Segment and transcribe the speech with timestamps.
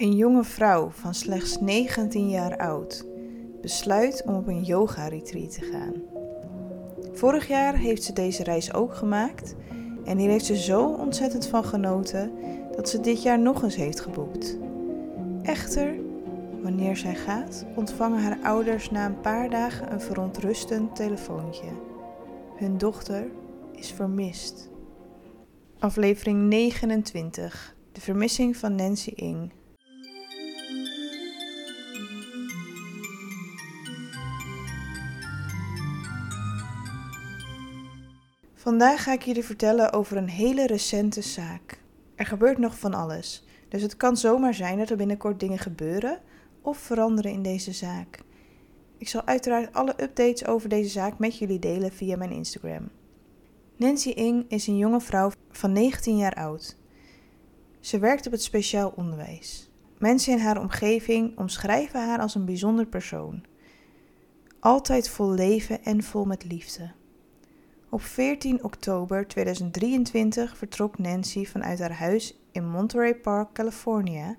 [0.00, 3.06] Een jonge vrouw van slechts 19 jaar oud
[3.60, 5.94] besluit om op een yoga-retreat te gaan.
[7.12, 9.54] Vorig jaar heeft ze deze reis ook gemaakt
[10.04, 12.32] en hier heeft ze zo ontzettend van genoten
[12.76, 14.58] dat ze dit jaar nog eens heeft geboekt.
[15.42, 15.94] Echter,
[16.62, 21.68] wanneer zij gaat, ontvangen haar ouders na een paar dagen een verontrustend telefoontje.
[22.56, 23.26] Hun dochter
[23.72, 24.70] is vermist.
[25.78, 27.76] Aflevering 29.
[27.92, 29.52] De vermissing van Nancy Ing.
[38.60, 41.82] Vandaag ga ik jullie vertellen over een hele recente zaak.
[42.14, 46.20] Er gebeurt nog van alles, dus het kan zomaar zijn dat er binnenkort dingen gebeuren
[46.62, 48.22] of veranderen in deze zaak.
[48.98, 52.88] Ik zal uiteraard alle updates over deze zaak met jullie delen via mijn Instagram.
[53.76, 56.76] Nancy Ing is een jonge vrouw van 19 jaar oud.
[57.80, 59.70] Ze werkt op het speciaal onderwijs.
[59.98, 63.44] Mensen in haar omgeving omschrijven haar als een bijzonder persoon.
[64.58, 66.98] Altijd vol leven en vol met liefde.
[67.90, 74.36] Op 14 oktober 2023 vertrok Nancy vanuit haar huis in Monterey Park, Californië,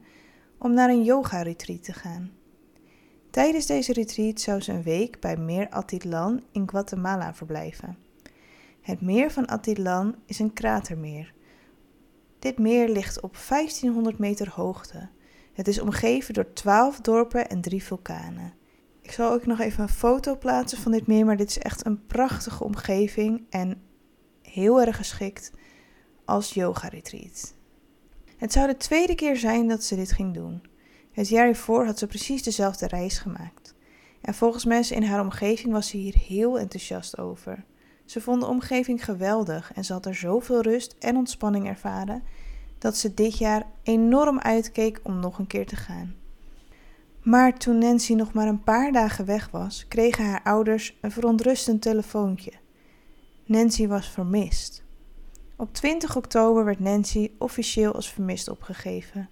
[0.57, 2.31] om naar een yoga-retreat te gaan.
[3.29, 7.97] Tijdens deze retreat zou ze een week bij Meer Atitlan in Guatemala verblijven.
[8.81, 11.33] Het meer van Atitlan is een kratermeer.
[12.39, 15.09] Dit meer ligt op 1500 meter hoogte.
[15.53, 18.53] Het is omgeven door 12 dorpen en drie vulkanen.
[19.11, 21.85] Ik zal ook nog even een foto plaatsen van dit meer, maar dit is echt
[21.85, 23.81] een prachtige omgeving en
[24.41, 25.51] heel erg geschikt
[26.25, 27.53] als yoga retreat.
[28.37, 30.61] Het zou de tweede keer zijn dat ze dit ging doen.
[31.11, 33.75] Het jaar hiervoor had ze precies dezelfde reis gemaakt.
[34.21, 37.65] En volgens mensen in haar omgeving was ze hier heel enthousiast over.
[38.05, 42.23] Ze vond de omgeving geweldig en ze had er zoveel rust en ontspanning ervaren
[42.77, 46.20] dat ze dit jaar enorm uitkeek om nog een keer te gaan.
[47.22, 51.81] Maar toen Nancy nog maar een paar dagen weg was, kregen haar ouders een verontrustend
[51.81, 52.51] telefoontje.
[53.45, 54.84] Nancy was vermist.
[55.56, 59.29] Op 20 oktober werd Nancy officieel als vermist opgegeven.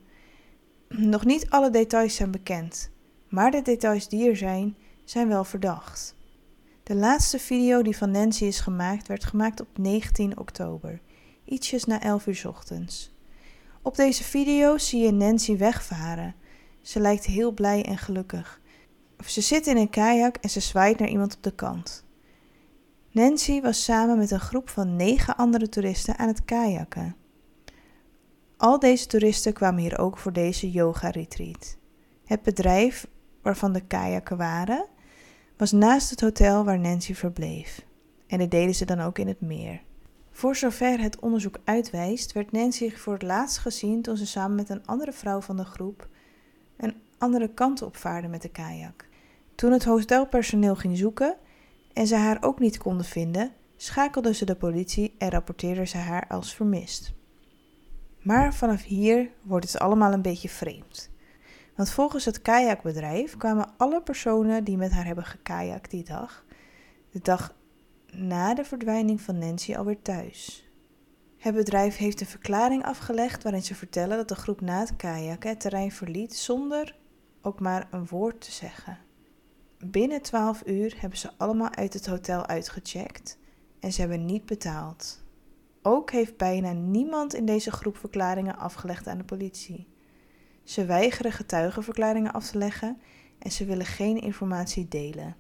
[0.88, 2.92] Nog niet alle details zijn bekend,
[3.30, 6.16] maar de details die er zijn, zijn wel verdacht.
[6.84, 11.02] De laatste video die van Nancy is gemaakt, werd gemaakt op 19 oktober,
[11.46, 13.16] ietsjes na 11 uur ochtends.
[13.82, 16.36] Op deze video zie je Nancy wegvaren
[16.90, 18.62] ze lijkt heel blij en gelukkig.
[19.26, 22.06] Ze zit in een kajak en ze zwaait naar iemand op de kant.
[23.12, 27.16] Nancy was samen met een groep van negen andere toeristen aan het kajakken.
[28.58, 31.78] Al deze toeristen kwamen hier ook voor deze yoga-retreat.
[32.26, 33.08] Het bedrijf
[33.42, 34.86] waarvan de kajakken waren,
[35.58, 37.86] was naast het hotel waar Nancy verbleef.
[38.28, 39.82] En dit deden ze dan ook in het meer.
[40.32, 44.70] Voor zover het onderzoek uitwijst, werd Nancy voor het laatst gezien toen ze samen met
[44.70, 46.08] een andere vrouw van de groep
[47.20, 49.08] andere kant opvaarde met de kajak.
[49.56, 51.36] Toen het hotelpersoneel ging zoeken
[51.94, 56.28] en ze haar ook niet konden vinden, schakelden ze de politie en rapporteerden ze haar
[56.28, 57.14] als vermist.
[58.22, 61.10] Maar vanaf hier wordt het allemaal een beetje vreemd.
[61.76, 66.46] Want volgens het kajakbedrijf kwamen alle personen die met haar hebben gekajakt die dag,
[67.12, 67.56] de dag
[68.12, 70.70] na de verdwijning van Nancy alweer thuis.
[71.38, 75.50] Het bedrijf heeft een verklaring afgelegd waarin ze vertellen dat de groep na het kajakken
[75.50, 76.96] het terrein verliet zonder
[77.42, 78.98] ook maar een woord te zeggen.
[79.86, 83.38] Binnen 12 uur hebben ze allemaal uit het hotel uitgecheckt
[83.80, 85.24] en ze hebben niet betaald.
[85.82, 89.88] Ook heeft bijna niemand in deze groep verklaringen afgelegd aan de politie.
[90.64, 93.02] Ze weigeren getuigenverklaringen af te leggen
[93.40, 95.36] en ze willen geen informatie delen.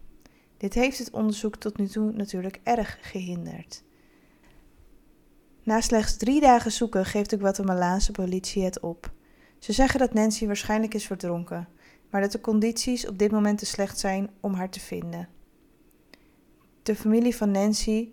[0.58, 3.84] Dit heeft het onderzoek tot nu toe natuurlijk erg gehinderd.
[5.64, 9.12] Na slechts drie dagen zoeken geeft de Guatemalaanse politie het op.
[9.60, 11.68] Ze zeggen dat Nancy waarschijnlijk is verdronken,
[12.10, 15.28] maar dat de condities op dit moment te slecht zijn om haar te vinden.
[16.84, 18.10] De familie van Nancy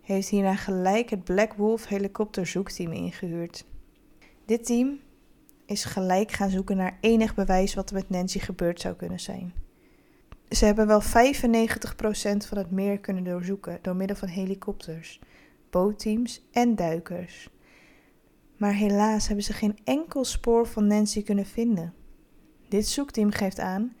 [0.00, 3.64] heeft hierna gelijk het Black Wolf helikopterzoekteam ingehuurd.
[4.44, 5.00] Dit team
[5.66, 9.52] is gelijk gaan zoeken naar enig bewijs wat er met Nancy gebeurd zou kunnen zijn.
[10.48, 11.04] Ze hebben wel 95%
[12.46, 15.20] van het meer kunnen doorzoeken door middel van helikopters
[15.70, 17.48] bootteams en duikers.
[18.56, 21.94] Maar helaas hebben ze geen enkel spoor van Nancy kunnen vinden.
[22.68, 23.96] Dit zoekteam geeft aan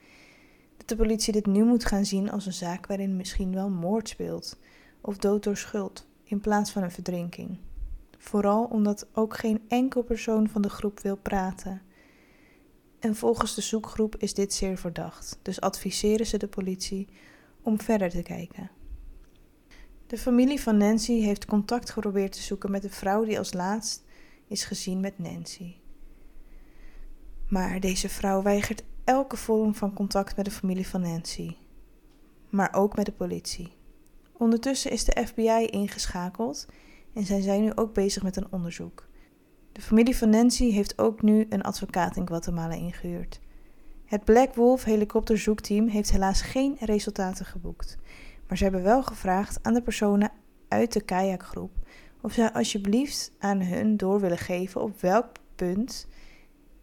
[0.76, 4.08] dat de politie dit nu moet gaan zien als een zaak waarin misschien wel moord
[4.08, 4.58] speelt
[5.00, 7.58] of dood door schuld in plaats van een verdrinking.
[8.18, 11.82] Vooral omdat ook geen enkel persoon van de groep wil praten.
[12.98, 17.08] En volgens de zoekgroep is dit zeer verdacht, dus adviseren ze de politie
[17.62, 18.70] om verder te kijken.
[20.06, 24.04] De familie van Nancy heeft contact geprobeerd te zoeken met de vrouw die als laatst
[24.46, 25.74] is gezien met Nancy.
[27.48, 31.56] Maar deze vrouw weigert elke vorm van contact met de familie van Nancy,
[32.50, 33.76] maar ook met de politie.
[34.32, 36.66] Ondertussen is de FBI ingeschakeld
[37.14, 39.08] en zijn zij nu ook bezig met een onderzoek.
[39.72, 43.40] De familie van Nancy heeft ook nu een advocaat in Guatemala ingehuurd.
[44.04, 47.98] Het Black Wolf helikopterzoekteam heeft helaas geen resultaten geboekt,
[48.46, 50.32] maar ze hebben wel gevraagd aan de personen
[50.68, 51.72] uit de kajakgroep
[52.20, 56.08] of ze alsjeblieft aan hun door willen geven op welk punt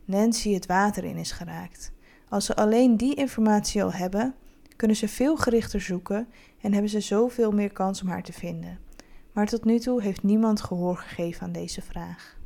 [0.06, 1.92] Nancy het water in is geraakt.
[2.30, 4.36] Als ze alleen die informatie al hebben,
[4.76, 6.28] kunnen ze veel gerichter zoeken
[6.62, 8.80] en hebben ze zoveel meer kans om haar te vinden.
[9.32, 12.40] Maar tot nu toe heeft niemand gehoor gegeven aan deze vraag.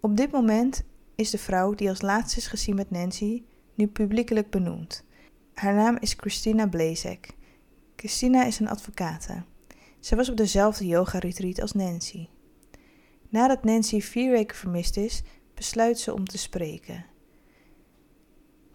[0.00, 0.82] Op dit moment
[1.14, 3.42] is de vrouw die als laatste is gezien met Nancy
[3.74, 5.04] nu publiekelijk benoemd.
[5.54, 7.28] Haar naam is Christina Blazek.
[7.96, 9.42] Christina is een advocate.
[10.00, 12.28] Ze was op dezelfde yoga-retreat als Nancy.
[13.28, 15.22] Nadat Nancy vier weken vermist is,
[15.56, 17.04] besluit ze om te spreken.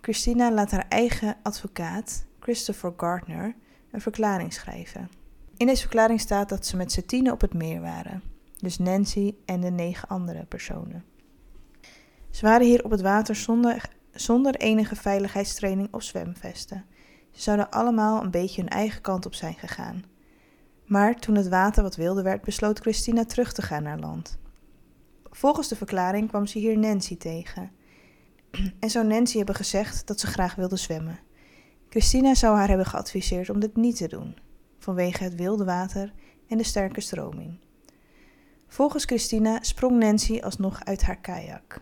[0.02, 3.56] Christina laat haar eigen advocaat, Christopher Gardner,
[3.92, 5.10] een verklaring schrijven.
[5.58, 8.24] In deze verklaring staat dat ze met z'n op het meer waren,
[8.58, 11.04] dus Nancy en de negen andere personen.
[12.30, 16.86] Ze waren hier op het water zonder, zonder enige veiligheidstraining of zwemvesten.
[17.32, 20.04] Ze zouden allemaal een beetje hun eigen kant op zijn gegaan.
[20.86, 24.40] Maar toen het water wat wilder werd, besloot Christina terug te gaan naar land.
[25.32, 27.72] Volgens de verklaring kwam ze hier Nancy tegen.
[28.80, 31.20] En zou Nancy hebben gezegd dat ze graag wilde zwemmen.
[31.90, 34.38] Christina zou haar hebben geadviseerd om dit niet te doen,
[34.80, 36.14] vanwege het wilde water
[36.48, 37.60] en de sterke stroming.
[38.68, 41.82] Volgens Christina sprong Nancy alsnog uit haar kajak.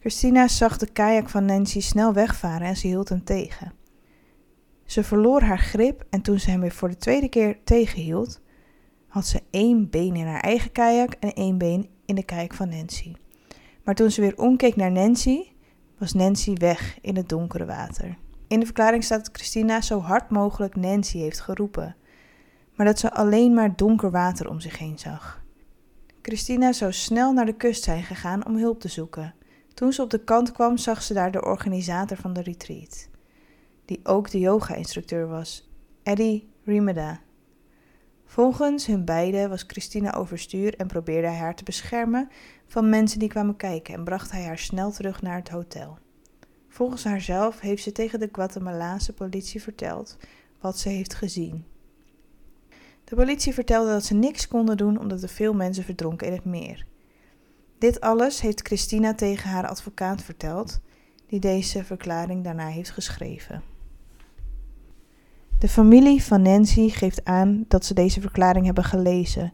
[0.00, 3.72] Christina zag de kajak van Nancy snel wegvaren en ze hield hem tegen.
[4.84, 8.40] Ze verloor haar grip en toen ze hem weer voor de tweede keer tegenhield,
[9.18, 12.68] had ze één been in haar eigen kajak en één been in de kajak van
[12.68, 13.14] Nancy.
[13.84, 15.42] Maar toen ze weer omkeek naar Nancy,
[15.98, 18.16] was Nancy weg in het donkere water.
[18.48, 21.96] In de verklaring staat dat Christina zo hard mogelijk Nancy heeft geroepen,
[22.74, 25.42] maar dat ze alleen maar donker water om zich heen zag.
[26.22, 29.34] Christina zou snel naar de kust zijn gegaan om hulp te zoeken.
[29.74, 33.08] Toen ze op de kant kwam, zag ze daar de organisator van de retreat,
[33.84, 35.70] die ook de yoga-instructeur was,
[36.02, 37.26] Eddie Rimeda.
[38.38, 42.28] Volgens hun beiden was Christina overstuur en probeerde hij haar te beschermen
[42.66, 45.98] van mensen die kwamen kijken en bracht hij haar snel terug naar het hotel.
[46.68, 50.16] Volgens haarzelf heeft ze tegen de Guatemalaanse politie verteld
[50.60, 51.64] wat ze heeft gezien.
[53.04, 56.44] De politie vertelde dat ze niks konden doen omdat er veel mensen verdronken in het
[56.44, 56.86] meer.
[57.78, 60.80] Dit alles heeft Christina tegen haar advocaat verteld,
[61.26, 63.77] die deze verklaring daarna heeft geschreven.
[65.58, 69.52] De familie van Nancy geeft aan dat ze deze verklaring hebben gelezen,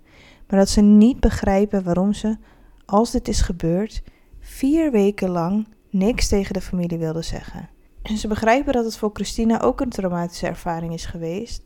[0.49, 2.37] maar dat ze niet begrijpen waarom ze,
[2.85, 4.03] als dit is gebeurd,
[4.41, 7.69] vier weken lang niks tegen de familie wilde zeggen.
[8.03, 11.65] En ze begrijpen dat het voor Christina ook een traumatische ervaring is geweest,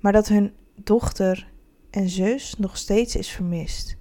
[0.00, 1.52] maar dat hun dochter
[1.90, 3.96] en zus nog steeds is vermist.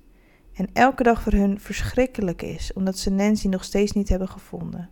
[0.54, 4.89] En elke dag voor hun verschrikkelijk is, omdat ze Nancy nog steeds niet hebben gevonden.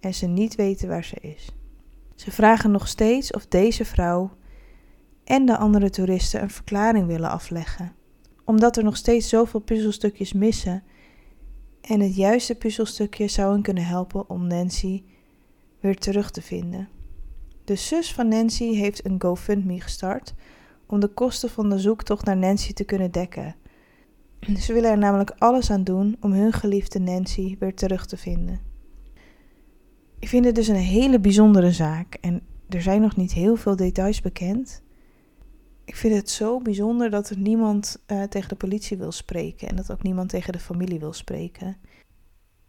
[0.00, 1.56] En ze niet weten waar ze is.
[2.16, 4.30] Ze vragen nog steeds of deze vrouw
[5.24, 7.92] en de andere toeristen een verklaring willen afleggen,
[8.44, 10.82] omdat er nog steeds zoveel puzzelstukjes missen
[11.80, 15.02] en het juiste puzzelstukje zou hen kunnen helpen om Nancy
[15.80, 16.88] weer terug te vinden.
[17.64, 20.34] De zus van Nancy heeft een GoFundMe gestart
[20.86, 23.56] om de kosten van de zoektocht naar Nancy te kunnen dekken.
[24.58, 28.60] Ze willen er namelijk alles aan doen om hun geliefde Nancy weer terug te vinden.
[30.18, 33.76] Ik vind het dus een hele bijzondere zaak en er zijn nog niet heel veel
[33.76, 34.82] details bekend.
[35.84, 39.76] Ik vind het zo bijzonder dat er niemand uh, tegen de politie wil spreken en
[39.76, 41.76] dat ook niemand tegen de familie wil spreken.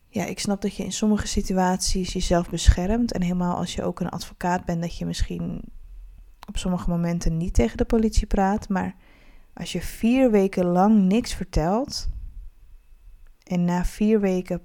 [0.10, 4.00] Ja, ik snap dat je in sommige situaties jezelf beschermt en helemaal als je ook
[4.00, 5.62] een advocaat bent, dat je misschien
[6.48, 8.96] op sommige momenten niet tegen de politie praat, maar
[9.54, 12.10] als je vier weken lang niks vertelt
[13.44, 14.62] en na vier weken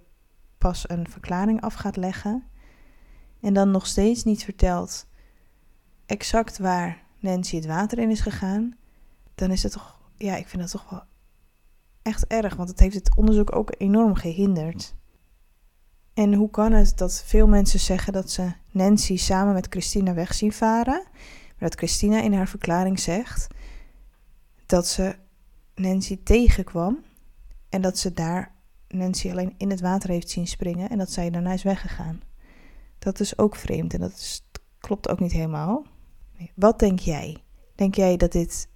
[0.59, 2.45] pas een verklaring af gaat leggen,
[3.43, 5.07] en dan nog steeds niet vertelt
[6.07, 8.77] exact waar Nancy het water in is gegaan,
[9.35, 11.03] dan is het toch, ja, ik vind dat toch wel
[12.03, 14.95] echt erg, want het heeft het onderzoek ook enorm gehinderd.
[16.15, 20.35] En hoe kan het dat veel mensen zeggen dat ze Nancy samen met Christina weg
[20.35, 21.03] zien varen,
[21.59, 23.47] maar dat Christina in haar verklaring zegt
[24.67, 25.17] dat ze
[25.75, 27.05] Nancy tegenkwam
[27.69, 28.55] en dat ze daar
[28.89, 32.21] Nancy alleen in het water heeft zien springen en dat zij daarna is weggegaan.
[33.03, 34.43] Dat is ook vreemd en dat
[34.79, 35.87] klopt ook niet helemaal.
[36.55, 37.37] Wat denk jij?
[37.75, 38.69] Denk jij dat dit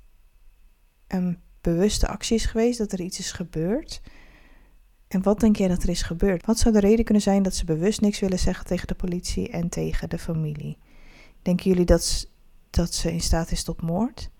[1.07, 4.01] een bewuste actie is geweest, dat er iets is gebeurd?
[5.09, 6.47] En wat denk jij dat er is gebeurd?
[6.47, 9.49] Wat zou de reden kunnen zijn dat ze bewust niks willen zeggen tegen de politie
[9.49, 10.79] en tegen de familie?
[11.43, 12.31] Denken jullie dat,
[12.71, 14.31] dat ze in staat is tot moord?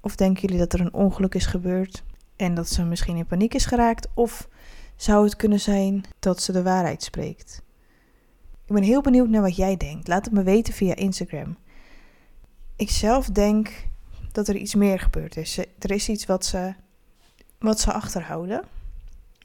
[0.00, 2.04] Of denken jullie dat er een ongeluk is gebeurd
[2.36, 4.08] en dat ze misschien in paniek is geraakt?
[4.14, 4.48] Of
[4.96, 7.66] zou het kunnen zijn dat ze de waarheid spreekt?
[8.68, 10.08] Ik ben heel benieuwd naar wat jij denkt.
[10.08, 11.56] Laat het me weten via Instagram.
[12.76, 13.88] Ik zelf denk
[14.32, 15.58] dat er iets meer gebeurd is.
[15.58, 16.74] Er is iets wat ze,
[17.58, 18.64] wat ze achterhouden.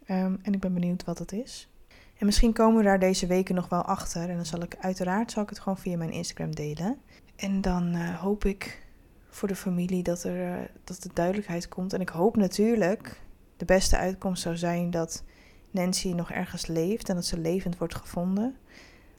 [0.09, 1.69] Um, en ik ben benieuwd wat het is.
[2.17, 4.29] En misschien komen we daar deze weken nog wel achter.
[4.29, 6.97] En dan zal ik uiteraard zal ik het gewoon via mijn Instagram delen.
[7.35, 8.85] En dan uh, hoop ik
[9.29, 11.93] voor de familie dat er uh, dat de duidelijkheid komt.
[11.93, 13.21] En ik hoop natuurlijk
[13.57, 15.23] de beste uitkomst zou zijn dat
[15.71, 18.55] Nancy nog ergens leeft en dat ze levend wordt gevonden.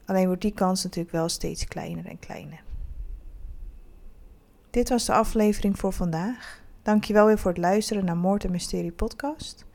[0.05, 2.63] Alleen wordt die kans natuurlijk wel steeds kleiner en kleiner.
[4.69, 6.63] Dit was de aflevering voor vandaag.
[6.81, 9.65] Dankjewel weer voor het luisteren naar Moord en Mysterie podcast.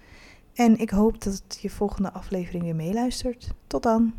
[0.54, 3.54] En ik hoop dat je volgende aflevering weer meeluistert.
[3.66, 4.14] Tot dan!